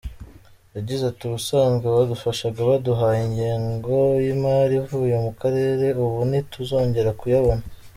[0.75, 7.63] Yagize ati «Ubusanzwe badufashaga baduhaye ingengo y’imari ivuye mu Karere, ubu ntituzongera kuyabona.